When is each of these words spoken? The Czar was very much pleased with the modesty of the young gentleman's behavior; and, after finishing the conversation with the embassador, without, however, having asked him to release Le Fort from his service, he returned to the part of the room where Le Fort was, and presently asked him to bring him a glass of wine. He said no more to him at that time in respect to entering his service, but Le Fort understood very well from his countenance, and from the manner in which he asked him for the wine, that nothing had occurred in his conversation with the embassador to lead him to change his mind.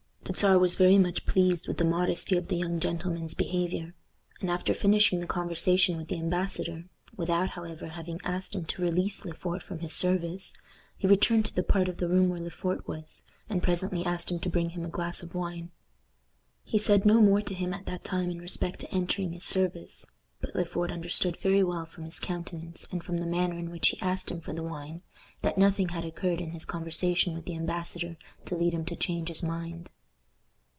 The 0.23 0.37
Czar 0.37 0.59
was 0.59 0.75
very 0.75 0.97
much 0.97 1.25
pleased 1.25 1.67
with 1.67 1.77
the 1.77 1.83
modesty 1.83 2.37
of 2.37 2.47
the 2.47 2.55
young 2.55 2.79
gentleman's 2.79 3.33
behavior; 3.33 3.93
and, 4.39 4.49
after 4.49 4.73
finishing 4.73 5.19
the 5.19 5.27
conversation 5.27 5.97
with 5.97 6.07
the 6.07 6.17
embassador, 6.19 6.85
without, 7.17 7.49
however, 7.49 7.89
having 7.89 8.17
asked 8.23 8.55
him 8.55 8.63
to 8.65 8.81
release 8.81 9.25
Le 9.25 9.33
Fort 9.33 9.61
from 9.61 9.79
his 9.79 9.91
service, 9.91 10.53
he 10.97 11.05
returned 11.05 11.43
to 11.47 11.53
the 11.53 11.63
part 11.63 11.89
of 11.89 11.97
the 11.97 12.07
room 12.07 12.29
where 12.29 12.39
Le 12.39 12.49
Fort 12.49 12.87
was, 12.87 13.23
and 13.49 13.61
presently 13.61 14.05
asked 14.05 14.31
him 14.31 14.39
to 14.39 14.49
bring 14.49 14.69
him 14.69 14.85
a 14.85 14.89
glass 14.89 15.21
of 15.21 15.35
wine. 15.35 15.69
He 16.63 16.77
said 16.77 17.05
no 17.05 17.19
more 17.19 17.41
to 17.41 17.53
him 17.53 17.73
at 17.73 17.85
that 17.87 18.05
time 18.05 18.31
in 18.31 18.39
respect 18.39 18.79
to 18.79 18.93
entering 18.95 19.33
his 19.33 19.43
service, 19.43 20.05
but 20.39 20.55
Le 20.55 20.63
Fort 20.63 20.91
understood 20.93 21.35
very 21.43 21.61
well 21.63 21.85
from 21.85 22.05
his 22.05 22.21
countenance, 22.21 22.87
and 22.89 23.03
from 23.03 23.17
the 23.17 23.25
manner 23.27 23.57
in 23.59 23.69
which 23.69 23.89
he 23.89 23.99
asked 24.01 24.31
him 24.31 24.39
for 24.39 24.53
the 24.53 24.63
wine, 24.63 25.01
that 25.41 25.57
nothing 25.57 25.89
had 25.89 26.05
occurred 26.05 26.39
in 26.39 26.51
his 26.51 26.63
conversation 26.63 27.33
with 27.33 27.43
the 27.43 27.55
embassador 27.55 28.15
to 28.45 28.55
lead 28.55 28.73
him 28.73 28.85
to 28.85 28.95
change 28.95 29.27
his 29.27 29.43
mind. 29.43 29.91